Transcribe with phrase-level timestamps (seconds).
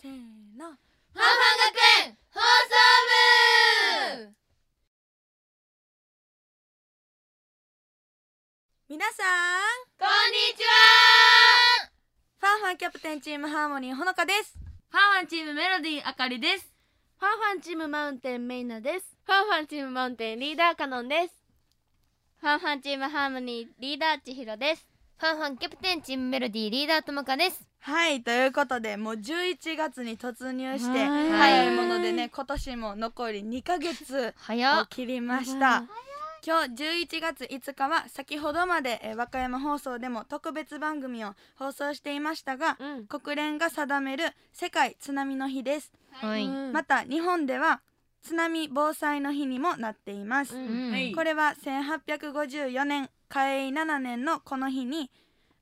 [0.00, 0.14] せーの。
[0.14, 1.74] ファンファン学
[2.06, 2.44] 園放送
[4.26, 4.34] 部。
[8.88, 9.24] 皆さ
[9.58, 9.66] ん。
[9.98, 11.90] こんにちは。
[12.38, 14.56] ファンファンキャプテンチームハーモニーほのかです。
[14.88, 16.72] ファンファンチームメロディーあかりです。
[17.18, 19.16] ファンファンチームマウンテンメイナです。
[19.26, 21.34] ファンファンチームマウンテンリーダーカノンです。
[22.40, 24.87] ファンファンチームハーモニーリーダー千尋です
[25.18, 27.60] ファンファンキャプテンチームメロディーリーダーともかです。
[27.80, 31.30] はいということでもう11月に突入してはい。
[31.30, 35.84] 早いものでね今年も残り2ヶ月早を切りました。
[36.46, 43.06] 今日11月5日は先ほどまでえー和歌山放送でも特別番組を放送していましたがうん。
[43.06, 45.92] 国連が定める世界津波の日です。
[46.12, 46.44] はい。
[46.46, 47.80] うんまた日本では
[48.28, 50.90] 津波防災の日にもなっています、うん。
[50.90, 51.14] はい。
[51.14, 55.10] これは1854年嘉永7年のこの日に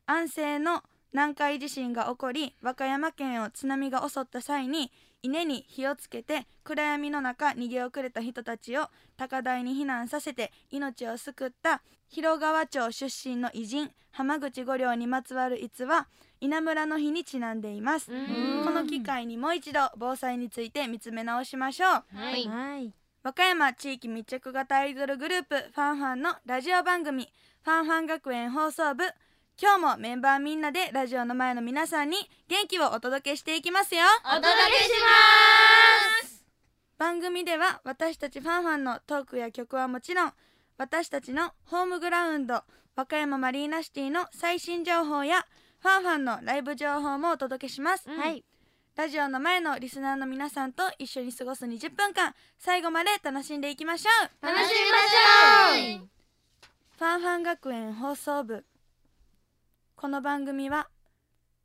[0.07, 4.91] 安政の南海地震が起こり和歌山県を津波が襲った際に
[5.27, 16.07] 稲に火をつけて暗闇の中逃げ遅れた人たちを高台に避難させて命を救った広川町出身の偉人浜口五稜にまつわる逸話
[16.41, 18.65] 稲村の日にちなんでいます、うん。
[18.65, 21.89] この機会にもう一度防災について見つめ直しましょう。
[22.17, 22.47] はい。
[22.47, 22.93] はい。
[23.25, 27.29] 和歌山地域密着型アイドルグループファンファンのラジオ番組
[27.65, 29.05] ファンファン学園放送部
[29.59, 34.03] 今日もメンバーみんなでラジオの前の皆さんに元気をお届けしていきますよ。
[34.23, 34.91] お届けし
[36.21, 36.45] ます。
[36.99, 40.33] 番組では私たちファンファンのトークや曲はもちろん
[40.77, 42.65] 私たちのホームグラウンド
[42.97, 45.47] 和歌山マリーナシティの最新情報や
[45.81, 48.45] ファンファンのライブ情報もお届けします、はい。
[48.95, 54.47] ラジオの前のリスナーの皆さんと一緒に過ごす20分間最後まで楽しんでいきましょう。
[54.47, 54.99] 楽しみま
[55.89, 56.09] しょう。
[56.99, 58.63] ファンファン学園放送部
[59.99, 60.91] この番組は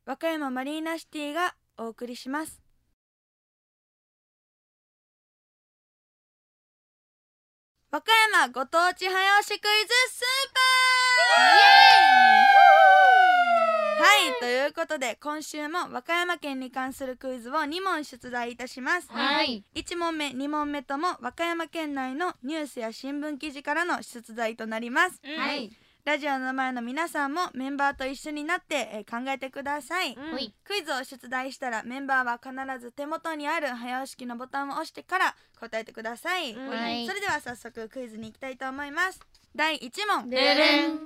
[0.06, 2.62] 和歌山マリーナシティがお送りします。
[7.92, 19.10] 和歌山ご当地早押しクイズスーパーはいということで今週も和歌山県に関するクイズを2問出題いたします。
[19.12, 19.66] はい。
[19.76, 25.20] 1問目2問目とも和歌山県内のニュースや新聞記事からの出題となります。
[25.38, 25.70] はい
[26.04, 30.16] ラジオの前の皆さんもメンバーと一緒になって、えー考えてください、うん。
[30.64, 36.60] クイズを出題したらメンバーは必ず手元にある早押し機のボタンを押してから答えてください、そ
[37.14, 39.20] れでは早速クイズに行きたいと思います。
[39.56, 40.30] 第1問。
[40.30, 41.00] でれん。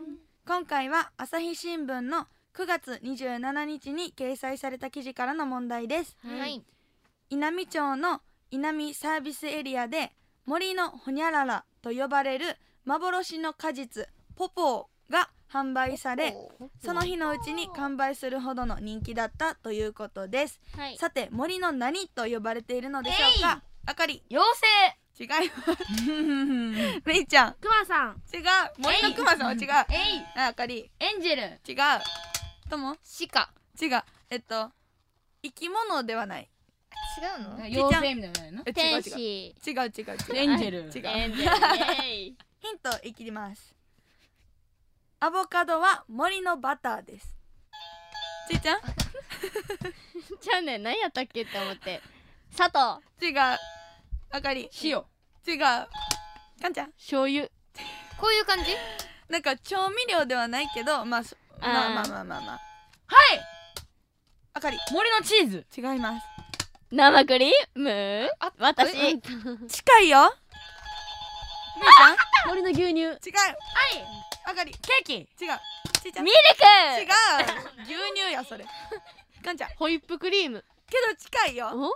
[0.47, 6.15] 今回は朝日新聞の9月27日に掲載された記事からの問題です。
[6.23, 6.63] はい。
[7.29, 10.13] 稲美町の稲美サービスエリアで
[10.45, 16.35] 森のほにゃららと呼ばれる幻の果実ポポーが販売され
[16.83, 20.59] その日のうちに完売するほどの人気だったということです。
[20.75, 20.97] はい。
[20.97, 23.61] さて森の何と呼ばれているのでしょうか？
[23.85, 24.23] あかり。
[24.29, 24.45] 妖
[25.17, 27.01] 違います。
[27.07, 27.53] めいちゃん。
[27.61, 28.21] クマさん。
[28.33, 28.43] 違う。
[28.79, 29.59] 森のくまさんは違う。
[29.59, 29.69] 精えい
[30.35, 30.91] ああかり。
[30.99, 31.41] エンジェル。
[31.65, 32.69] 違う。
[32.69, 32.97] とも？
[33.31, 34.03] 鹿違う。
[34.29, 34.71] えっと
[35.41, 36.49] 生き物ではない。
[37.21, 37.63] 違うの？
[37.63, 38.73] 妖精みたいなの違う違う。
[38.73, 39.55] 天使。
[39.65, 40.35] 違う違う違う。
[40.35, 40.77] エンジェル。
[40.79, 41.07] 違う。
[41.07, 42.05] エンジェル。
[42.05, 42.37] イエイ。
[42.59, 43.74] ヒントいきます
[45.19, 47.35] アボカドは森のバターです。
[48.49, 48.79] ちいちゃん？
[50.41, 52.01] じゃあね何やったっけって思って。
[52.51, 53.01] 砂糖。
[53.21, 53.37] 違う。
[54.31, 54.69] あかり。
[54.83, 55.03] 塩。
[55.47, 55.59] 違う。
[55.59, 56.91] かんちゃん？
[56.93, 57.47] 醤油。
[58.19, 58.75] こういう感じ？
[59.29, 61.21] なんか調味料ではないけどまあ
[61.59, 62.61] まあまあまあまあまあ。
[63.07, 63.39] はい！
[64.53, 64.77] あかり。
[64.91, 65.65] 森のチーズ。
[65.75, 66.25] 違います。
[66.91, 68.29] 生クリーム？
[68.39, 68.95] あ私。
[68.97, 69.15] え
[69.67, 70.35] 近いよ
[71.75, 72.93] みーち森の牛乳。
[72.93, 73.19] ミルゃん違う
[74.47, 74.71] あかり。
[74.71, 75.13] ケーキ。
[75.15, 75.27] 違う。
[76.01, 76.25] ちいちゃん。
[76.25, 76.31] ク。
[77.01, 77.07] 違う。
[77.83, 78.65] 牛乳やそれ。
[79.43, 79.69] かんちゃん。
[79.75, 80.63] ホイップクリーム。
[80.87, 81.67] けど近いよ。
[81.67, 81.91] 違うお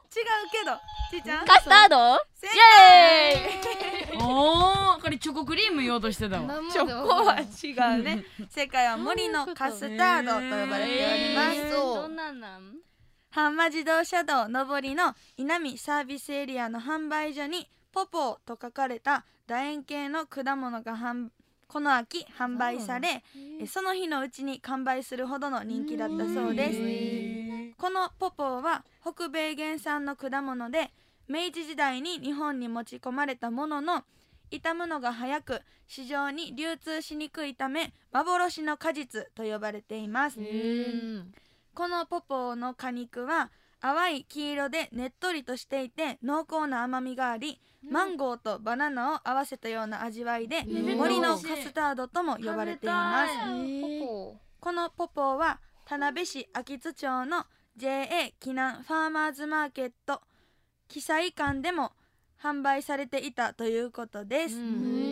[0.52, 0.80] けど。
[1.12, 1.46] ちいちゃん。
[1.46, 2.20] カスタード？
[2.36, 6.48] 正イ解エおーこれチョコクリーム言おうとしてたわ。
[6.72, 8.26] チョだコは違うね。
[8.50, 11.76] 正解は森のカスタードと呼ばれております、えー。
[11.76, 12.40] そうどんなん？
[12.40, 12.80] なん
[13.32, 21.30] 阪和自動車道上りの稲見サービスエリアの販売所にポポーと書かれた楕円形の果物が販
[21.68, 23.24] この秋販売され
[23.62, 27.75] えその日のうちに完売するほどの人気だったそうです。
[27.77, 30.91] このポポーは北米原産の果物で
[31.27, 34.03] 明治時代に日本に持ち込まれたものの
[34.50, 40.39] 傷むのが早く市場に流通しにくいため幻の果実と呼ばれています。
[40.39, 41.31] うん
[41.75, 43.51] このポポーの果肉は
[43.81, 47.60] 淡い黄色でねっとりとしていて濃厚な甘みがあり、
[47.90, 53.34] マンゴーとバナナを合わせたような味わいで、ー森のカスタードとも呼ばれています。
[53.34, 54.00] 食べたい。
[54.02, 57.46] ポポこのポポーは田辺市秋津町の
[57.78, 58.08] JA
[58.40, 60.22] 紀南ファーマーズマーケット
[60.90, 61.94] 記載館でも
[62.44, 64.56] 販売されていたということです、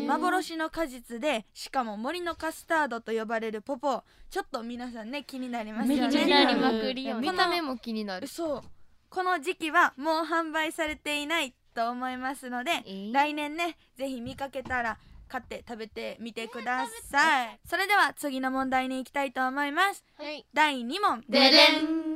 [0.07, 4.03] 幻の果実でしかも森のカスタードと呼ばれるポポ。
[4.29, 6.13] ちょっと皆さんね気になりますよね。
[6.13, 8.27] 気になりまくりよ見た目も気になる。
[8.27, 8.62] そう。
[9.09, 13.13] この時期はもう販売されていないと思いますので、えー？
[13.13, 14.97] 来年ねぜひ見かけたら
[15.27, 17.59] 買って食べてみてください。
[17.65, 20.06] それでは次の問題に行きたいと思います。
[20.18, 20.45] はい。
[20.53, 21.21] 第2問。
[21.27, 22.07] ででん。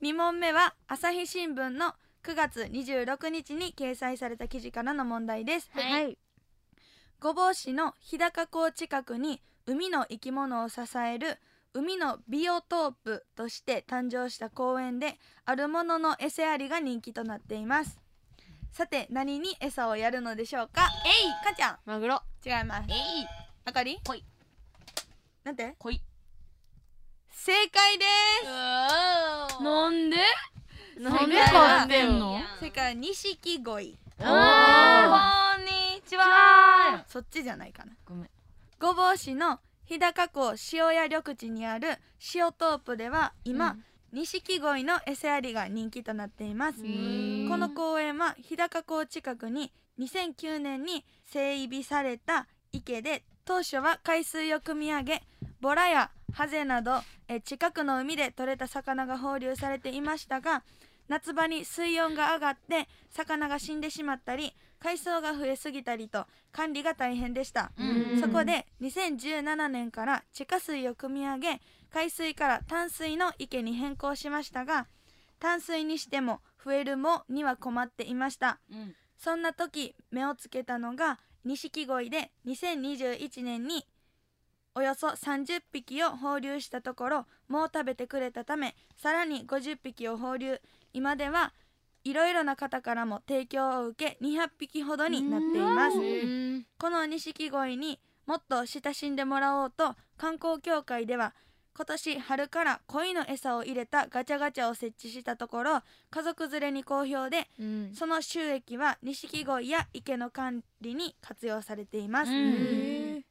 [0.00, 1.92] 2問目は朝日新聞の
[2.28, 5.70] 9月26日に掲載された記事からの問題です。
[5.72, 6.18] はい。
[7.20, 11.38] 御坊市の日高港近くに海の生き物を支える
[11.72, 15.16] 海のビオトープとして誕生した公園で
[15.46, 17.98] あるものの餌やりが人気となっています。
[18.72, 20.86] さて何に餌をやるのでしょうか？
[21.06, 21.44] えい！
[21.46, 21.78] かんちゃん。
[21.86, 22.20] マグロ。
[22.44, 22.88] 違います。
[22.90, 23.26] えい！
[23.64, 23.98] あかり？
[24.04, 24.24] 来い。
[25.44, 25.74] なんて？
[25.78, 26.02] 来い。
[27.30, 28.04] 正解で
[28.42, 29.62] す。
[29.62, 30.18] なんで？
[30.98, 32.40] なんで変わってんの？
[32.60, 37.04] 正解は錦鯉あーこんにちは。
[37.06, 37.92] そっちじゃないかな。
[38.04, 38.30] ごめん。
[38.80, 41.98] 御坊市の日高港塩屋緑地にある
[42.34, 43.76] 塩トープでは今、
[44.12, 46.78] 錦鯉の餌やりが人気となっています。
[46.80, 46.84] こ
[47.56, 55.22] の公園は日高港近くに2009年に整備された池で当初は海水を汲み上げ
[55.60, 60.62] ボラやハゼなどえ近くの海で採れた魚が放流されていましたが
[61.08, 68.20] 夏場に水温が上がって魚が死んでしまったり海藻が増えすぎたりと管理が大変でした、うん。
[68.20, 71.60] そこで2017年から地下水を汲み上げ
[71.90, 74.86] 海水から淡水の池に変更しましたが
[75.40, 78.58] 淡水にしても増えるもには困っていました。
[78.70, 78.94] うん。
[79.16, 83.84] そんな時目をつけたのが錦鯉で2021年に
[84.74, 90.60] およそ30匹を放流したところもう食べてくれたためさらに50匹を放流
[90.98, 91.52] 今では
[92.02, 95.96] いろいろな方からも提供を受け200匹ほどになっています。
[96.76, 101.34] この錦鯉にもっと親しんでもらおうと観光協会では
[101.76, 107.92] 今年春から鯉の餌を入れたガチャガチャを設置したところ家族連れに好評でうん。
[107.94, 113.24] その収益は錦鯉や池の管理に活用されています、うん。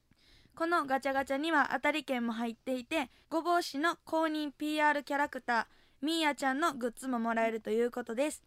[0.56, 8.44] このガチャガチャには当たり券も入っていて御坊市の公認 PR キャラクターミーヤちゃんのグッズももらえるということです。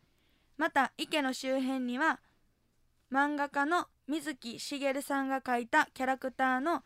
[0.57, 2.21] また池の周辺には
[3.11, 6.83] 漫画家の水木しげるさんが描いたキャラクターの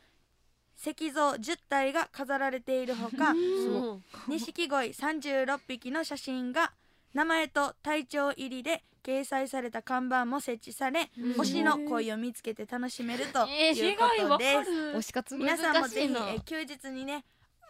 [0.77, 3.35] 石像10体が飾られているほか
[4.29, 6.73] 錦鯉36匹の写真が
[7.15, 17.25] 名前と体調入りで掲載された看板も設置され、推しの鯉を見つけて楽しめるということです、推し活皆さんもぜひえ休日にね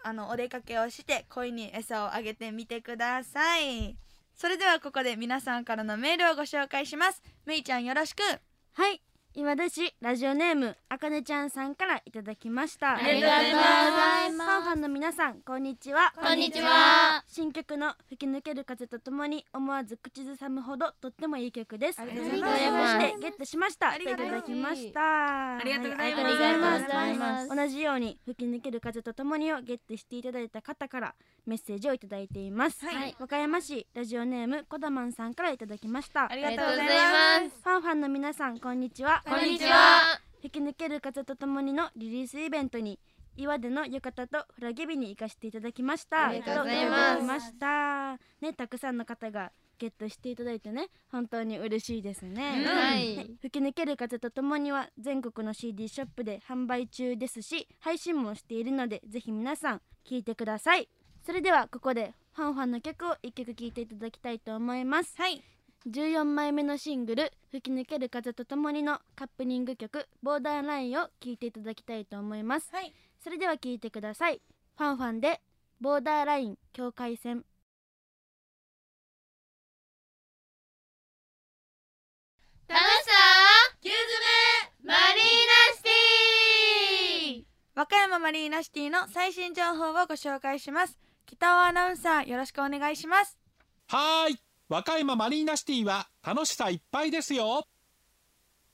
[0.07, 3.97] あのお出かけをして恋に餌をあげてみてください。
[4.37, 7.23] それではここで皆さんからのメールをご紹介します。
[7.47, 8.21] めいちゃんよろしく。
[8.75, 9.01] はい。
[9.37, 12.95] 今田市ラジオネームあかねちゃんさんからいただきました。
[12.95, 14.49] ありがとうございます。
[14.49, 16.13] ファンファンの皆さんこんにちは。
[16.17, 17.25] こんにちは。
[17.27, 21.99] 新曲の吹き抜ける風とともに思わず口ずさむほどとってもいい曲です。
[21.99, 22.99] ありがとうございます。
[23.19, 23.97] ゲットしました。
[23.97, 25.57] いただきました。
[25.57, 26.21] ありがとうございます。
[26.21, 27.49] はいありがとうございます。
[27.49, 31.15] 同じように吹き抜ける風とともにをゲットしていただいた方から
[31.47, 33.15] メッセージをいただいています、はい。
[33.19, 36.31] 和歌山市ラジオネームこだまんさんからいただきました。
[36.31, 36.95] ありがとうございまざ
[37.41, 37.61] います。
[37.63, 39.23] ファンファンの皆さんこんにちは。
[39.27, 40.21] こんにちは。
[40.41, 42.99] 吹き抜ける風とともにのリリースイベントに
[43.37, 46.29] 岩手の浴衣とフラゲ日に行かせていただきました。
[46.29, 47.21] ありがとうございます。
[47.21, 48.13] いました。
[48.41, 52.79] ねたくさんの方がゲットしていただいてね本当に嬉しいですね、うん。
[52.79, 53.17] はい。
[53.17, 60.89] ね吹き抜ける風とともには全国の CD ショップで販売中ですし配信もしているのでぜひ皆さん聴いてください
[61.25, 65.15] それではここでファンファンの曲を一曲聴いていただきたいと思います。
[65.17, 65.43] はい。
[65.87, 72.71] 14枚目のシングル「吹き抜ける風とともに」のカップニング曲「ボーダーライン」を聴いていただきたいと思います。
[72.73, 72.93] はい。
[73.23, 74.43] それでは聴いてください。
[74.77, 75.41] ファンファンで
[75.81, 77.47] 「ボーダーライン境界線」
[82.69, 83.13] 楽しさ
[84.83, 87.45] マリーナシティ。
[87.75, 93.39] 和歌山マリーナシティの最新情報をご紹介します北尾アナウンサーよろしくお願いします。
[93.89, 94.39] はい。
[94.69, 97.67] 和歌山マリーナシティは楽しさいっぱいですよ。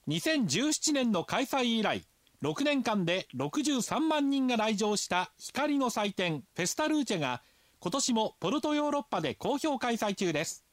[0.08, 2.04] 2017年の開催以来
[2.42, 7.42] 6年間で63万人が来場した光の祭典フェスタルーチェが
[7.80, 10.64] 今年もポルトヨーロッパで好評開催中です。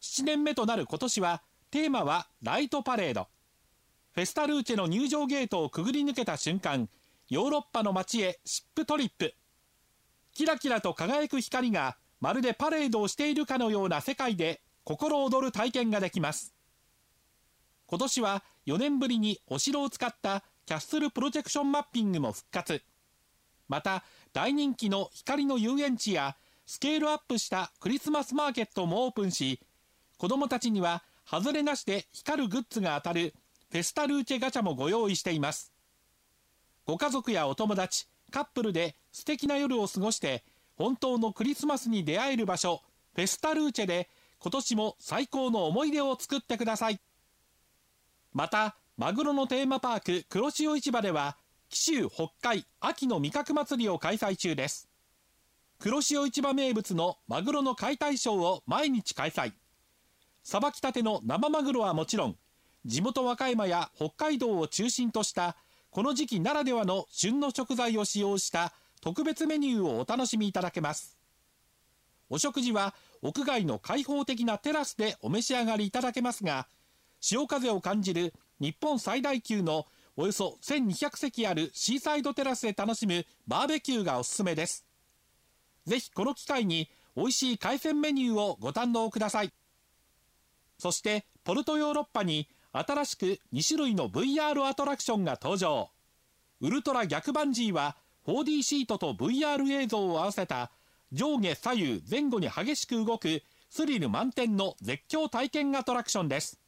[0.00, 3.26] 7年目となる今年はテーマはライトパレード。
[4.12, 6.88] フェスタルーチェの入場ゲートをくぐり抜けた瞬間
[7.28, 9.34] ヨーロッパの街へシップトリップ。
[10.38, 16.54] キラキラと輝く光がまるでパレードをしているかのような世界で心躍る体験ができます。
[17.86, 22.82] 今年は4年ぶりにお城を使ったキャッスルプロジェクションマッピングも復活。
[23.66, 29.58] また大人気の光の遊園地やスケールアップしたクリスマスマーケットもオープンし
[30.18, 33.34] 子どもたちには外れなしで光るグッズが当たる
[33.72, 35.72] フェスタルーチェガチャもご用意しています。
[36.86, 40.44] ご家族やお友達カップルで素敵な夜を過ごして
[40.76, 42.82] 本当のクリスマスに出会える場所
[43.14, 44.08] フェスタルーチェで
[44.38, 47.00] 今年も最高の思い出を作ってください。
[48.32, 51.36] またマグロのテーマパーク黒潮市場では
[51.68, 54.88] 紀州北海秋の味覚祭りを開催中です。
[55.80, 59.52] 黒潮市場名物のマグロの解体ショーを毎日開催。
[60.42, 62.36] さばきたての生マグロはもちろん
[62.86, 65.56] 地元和歌山や北海道を中心とした
[65.98, 71.18] この時期ならではの旬の食材を使用した特別メニューをお楽しみいただけます。
[72.30, 76.68] お食事は屋外の開放的なテラスでお召し上がりいただけますが
[77.18, 79.86] 潮風を感じる日本最大級の
[80.16, 84.86] およそ1200席あるシーサイドテラスで楽しむバーベキューがおすすめです。
[85.84, 89.52] ぜひこの機会に美味しい海鮮メニューをご堪能ください。
[90.78, 95.90] そしてポルトヨーロッパに新しく2種類の VR アトラクションが登場。
[96.60, 97.96] ウルトラ逆バンジーは
[98.26, 100.70] 4D シートと VR 映像を合わせた
[101.12, 106.60] 上下左右前後に激しく動くスリル満点の絶叫体験アトラクションです。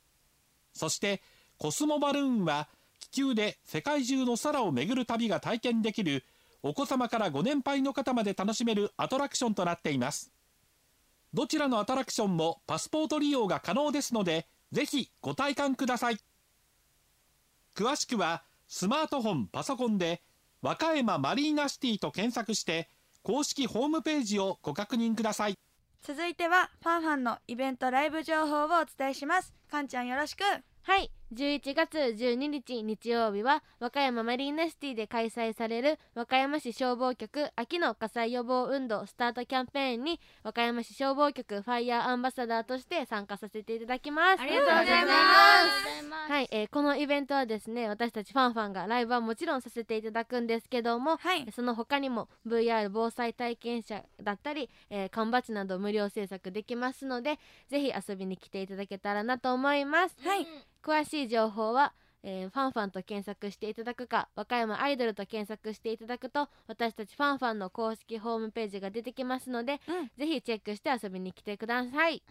[0.73, 1.21] そして
[1.59, 2.69] コスモバルーンは
[3.01, 6.25] 気球で世界中の空を巡る旅が体験できる
[6.63, 10.33] お子様からご年配の方まで楽しめるアトラクションとなっています。
[11.33, 16.19] どちらのアトラクションもパスポート利用が可能ですのでぜひご体感ください。
[17.75, 20.23] 詳しくはスマートフォンパソコンで
[20.63, 22.89] 和歌山マリーナシティと検索して
[23.23, 25.55] 公式ホームページをご確認ください。
[26.03, 29.55] 続いてはファンファンのイベントライブ情報をお伝えします。
[29.71, 30.43] かんちゃんよろしく。
[30.83, 44.41] はい11月12日日曜日は和歌山マリーナシティで開催される和歌山市消防局秋の火災予防運動スタートキャンペーンに和歌山市消防局ファイヤーアンバサダーとして参加させていただきます。
[44.41, 46.33] ありがとうございます。
[46.33, 51.47] はい、えーこのイベントはですね私たちファンファンがライブはもちろんさせていただくんですけどもはい。
[51.55, 60.17] その他にも VR 防災体験者だったり、えー缶バッジなど無料制作できますのでぜひ遊びに来ていただけたらなと思います。
[60.25, 60.47] はい
[60.83, 70.11] 詳しい情報は、えーファンファンと検索していただくか和歌山アイドルと検索していただくと私たちファンファンの公式ホームページが出てきますので、うん。
[70.19, 72.23] ぜひチェックして遊びに来てください。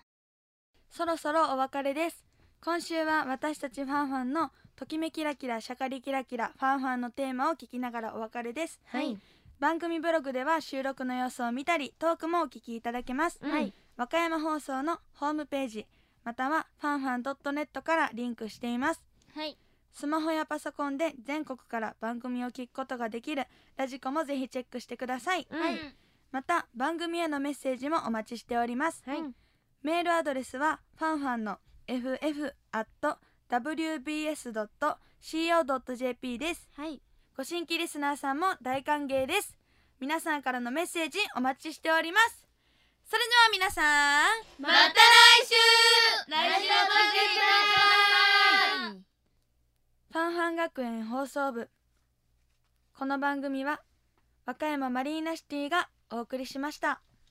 [0.89, 2.25] そろそろお別れです。
[2.61, 8.79] 今週は私たちファンファンのときめキラキラシャカリキラキラファンファンのテーマを聞きながらお別れです。
[8.85, 9.17] はい、
[9.59, 13.73] 番組ブログでは収録の様子を見たりトークもお聞きいただけます、はい。
[13.97, 15.87] 和歌山放送のホームページ
[16.23, 19.01] またはファンファン .net からリンクしています。
[19.35, 19.57] はい。
[19.93, 23.45] スマホやパソコンで全国から番組を聞くことができる
[23.75, 25.79] ラジコもぜひチェックしてください、はい。
[26.31, 29.21] また番組へのメッセージもお待ちしております、はい。
[29.81, 31.57] メールアドレスはファンファンの
[31.87, 32.49] ff.wbs.co.jp
[36.37, 36.69] です。
[36.75, 37.01] はい。
[37.35, 39.59] ご新規リスナーさんも大歓迎です。
[39.99, 42.48] 皆さんからのメッセージお待ちしております
[43.09, 44.27] それでは皆さん
[44.59, 44.93] また来
[45.43, 45.55] 週。
[46.31, 49.01] ラジオとしてください
[50.11, 51.71] ファンファン学園放送部。
[52.93, 53.81] この番組は
[54.45, 57.01] 和歌山マリーナシティがお送りしました。